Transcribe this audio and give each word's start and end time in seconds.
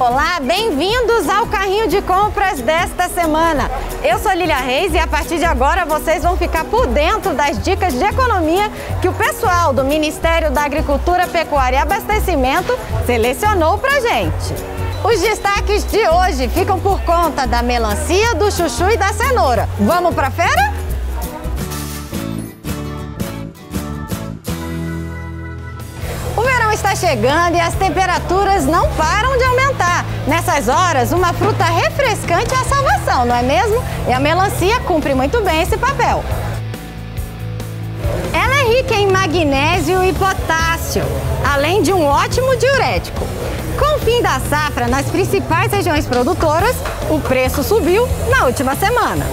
Olá, 0.00 0.38
bem-vindos 0.40 1.28
ao 1.28 1.48
carrinho 1.48 1.88
de 1.88 2.00
compras 2.00 2.60
desta 2.60 3.08
semana. 3.08 3.68
Eu 4.04 4.16
sou 4.20 4.30
Lilia 4.32 4.58
Reis 4.58 4.94
e 4.94 4.98
a 4.98 5.08
partir 5.08 5.38
de 5.38 5.44
agora 5.44 5.84
vocês 5.84 6.22
vão 6.22 6.36
ficar 6.36 6.64
por 6.66 6.86
dentro 6.86 7.34
das 7.34 7.60
dicas 7.60 7.92
de 7.92 8.04
economia 8.04 8.70
que 9.02 9.08
o 9.08 9.12
pessoal 9.12 9.72
do 9.72 9.82
Ministério 9.82 10.52
da 10.52 10.62
Agricultura, 10.62 11.26
Pecuária 11.26 11.78
e 11.78 11.80
Abastecimento 11.80 12.78
selecionou 13.06 13.76
pra 13.76 14.00
gente. 14.00 14.54
Os 15.02 15.20
destaques 15.20 15.84
de 15.90 16.08
hoje 16.08 16.48
ficam 16.48 16.78
por 16.78 17.00
conta 17.00 17.44
da 17.44 17.60
melancia, 17.60 18.36
do 18.36 18.52
chuchu 18.52 18.88
e 18.88 18.96
da 18.96 19.12
cenoura. 19.12 19.68
Vamos 19.80 20.14
pra 20.14 20.30
feira? 20.30 20.77
Está 26.88 26.94
chegando 26.94 27.56
e 27.56 27.60
as 27.60 27.74
temperaturas 27.74 28.64
não 28.64 28.88
param 28.92 29.36
de 29.36 29.44
aumentar. 29.44 30.06
Nessas 30.26 30.68
horas, 30.68 31.12
uma 31.12 31.32
fruta 31.34 31.64
refrescante 31.64 32.54
é 32.54 32.56
a 32.56 32.64
salvação, 32.64 33.26
não 33.26 33.34
é 33.34 33.42
mesmo? 33.42 33.82
E 34.08 34.12
a 34.12 34.20
melancia 34.20 34.80
cumpre 34.80 35.14
muito 35.14 35.42
bem 35.42 35.62
esse 35.62 35.76
papel. 35.76 36.24
Ela 38.32 38.54
é 38.60 38.76
rica 38.76 38.94
em 38.94 39.10
magnésio 39.10 40.02
e 40.02 40.12
potássio, 40.14 41.04
além 41.52 41.82
de 41.82 41.92
um 41.92 42.06
ótimo 42.06 42.56
diurético. 42.56 43.26
Com 43.78 43.96
o 43.96 43.98
fim 44.00 44.22
da 44.22 44.40
safra 44.40 44.88
nas 44.88 45.06
principais 45.06 45.70
regiões 45.70 46.06
produtoras, 46.06 46.76
o 47.10 47.20
preço 47.20 47.62
subiu 47.62 48.08
na 48.30 48.46
última 48.46 48.74
semana. 48.74 49.26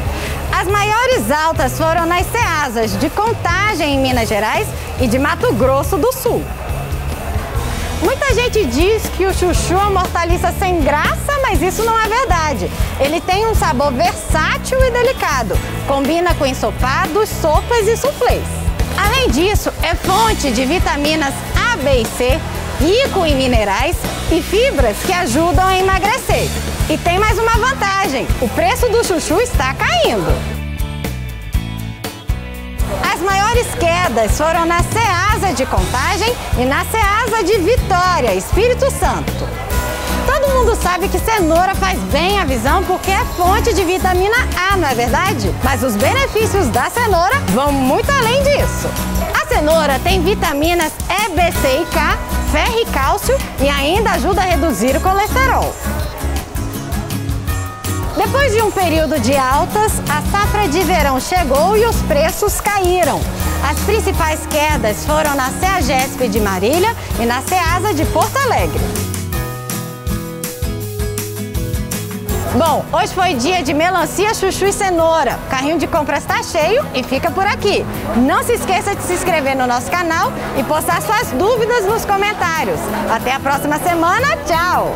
As 0.51 0.67
maiores 0.67 1.31
altas 1.31 1.77
foram 1.77 2.05
nas 2.05 2.25
ceasas 2.27 2.97
de 2.99 3.09
Contagem, 3.09 3.95
em 3.95 3.99
Minas 3.99 4.27
Gerais, 4.27 4.67
e 4.99 5.07
de 5.07 5.17
Mato 5.17 5.53
Grosso 5.53 5.97
do 5.97 6.11
Sul. 6.11 6.43
Muita 8.01 8.33
gente 8.33 8.65
diz 8.65 9.03
que 9.17 9.25
o 9.25 9.33
chuchu 9.33 9.73
é 9.73 9.87
uma 9.87 10.01
hortaliça 10.01 10.53
sem 10.59 10.81
graça, 10.81 11.39
mas 11.41 11.61
isso 11.61 11.83
não 11.83 11.99
é 11.99 12.07
verdade. 12.07 12.69
Ele 12.99 13.21
tem 13.21 13.47
um 13.47 13.55
sabor 13.55 13.91
versátil 13.91 14.77
e 14.85 14.91
delicado. 14.91 15.57
Combina 15.87 16.33
com 16.35 16.45
ensopados, 16.45 17.29
sopas 17.29 17.87
e 17.87 17.95
soufflés. 17.95 18.43
Além 18.97 19.29
disso, 19.29 19.71
é 19.81 19.95
fonte 19.95 20.51
de 20.51 20.65
vitaminas 20.65 21.33
A, 21.55 21.77
B 21.77 22.01
e 22.01 22.05
C, 22.05 22.39
rico 22.79 23.25
em 23.25 23.35
minerais 23.35 23.95
e 24.31 24.41
fibras 24.41 24.97
que 25.05 25.13
ajudam 25.13 25.65
a 25.65 25.77
emagrecer. 25.77 26.49
E 26.89 26.97
tem 26.97 27.17
mais 27.17 27.37
uma 27.39 27.53
vantagem: 27.53 28.27
o 28.41 28.47
preço 28.49 28.87
do 28.89 29.03
chuchu 29.03 29.39
está 29.41 29.73
caindo. 29.73 30.55
Maiores 33.55 33.75
quedas 33.75 34.37
foram 34.37 34.65
na 34.65 34.83
Ceasa 34.83 35.53
de 35.53 35.65
Contagem 35.65 36.35
e 36.59 36.65
na 36.65 36.83
Ceasa 36.83 37.41
de 37.41 37.57
Vitória, 37.59 38.35
Espírito 38.35 38.91
Santo. 38.91 39.31
Todo 40.25 40.53
mundo 40.53 40.75
sabe 40.75 41.07
que 41.07 41.17
cenoura 41.17 41.73
faz 41.73 41.97
bem 42.11 42.37
à 42.37 42.43
visão 42.43 42.83
porque 42.83 43.09
é 43.09 43.23
fonte 43.37 43.73
de 43.73 43.85
vitamina 43.85 44.35
A, 44.57 44.75
não 44.75 44.85
é 44.85 44.93
verdade? 44.93 45.55
Mas 45.63 45.83
os 45.83 45.95
benefícios 45.95 46.67
da 46.67 46.89
cenoura 46.89 47.39
vão 47.53 47.71
muito 47.71 48.11
além 48.11 48.43
disso. 48.43 48.89
A 49.41 49.47
cenoura 49.47 49.99
tem 49.99 50.21
vitaminas 50.21 50.91
E, 51.09 51.29
B, 51.29 51.41
C 51.53 51.81
e 51.81 51.85
K, 51.85 52.17
ferro 52.51 52.77
e 52.77 52.85
cálcio 52.87 53.37
e 53.61 53.69
ainda 53.69 54.11
ajuda 54.11 54.41
a 54.41 54.45
reduzir 54.45 54.97
o 54.97 54.99
colesterol. 54.99 55.73
Depois 58.45 58.61
de 58.61 58.67
um 58.67 58.69
período 58.69 59.19
de 59.19 59.35
altas, 59.35 59.93
a 60.07 60.21
safra 60.31 60.67
de 60.67 60.79
verão 60.83 61.19
chegou 61.19 61.75
e 61.75 61.83
os 61.83 61.95
preços 62.03 62.61
caíram. 62.61 63.19
As 63.67 63.79
principais 63.79 64.45
quedas 64.45 65.03
foram 65.03 65.33
na 65.33 65.49
CEAGESP 65.49 66.27
de 66.27 66.39
Marília 66.39 66.95
e 67.19 67.25
na 67.25 67.41
CEASA 67.41 67.95
de 67.95 68.05
Porto 68.05 68.37
Alegre. 68.37 68.79
Bom, 72.55 72.85
hoje 72.93 73.15
foi 73.15 73.33
dia 73.33 73.63
de 73.63 73.73
melancia, 73.73 74.31
chuchu 74.35 74.67
e 74.67 74.71
cenoura. 74.71 75.39
O 75.47 75.49
carrinho 75.49 75.79
de 75.79 75.87
compras 75.87 76.19
está 76.19 76.43
cheio 76.43 76.85
e 76.93 77.01
fica 77.01 77.31
por 77.31 77.47
aqui. 77.47 77.83
Não 78.15 78.43
se 78.43 78.53
esqueça 78.53 78.95
de 78.95 79.01
se 79.01 79.13
inscrever 79.13 79.57
no 79.57 79.65
nosso 79.65 79.89
canal 79.89 80.31
e 80.55 80.63
postar 80.65 81.01
suas 81.01 81.31
dúvidas 81.31 81.83
nos 81.85 82.05
comentários. 82.05 82.79
Até 83.09 83.31
a 83.31 83.39
próxima 83.39 83.79
semana, 83.79 84.37
tchau! 84.45 84.93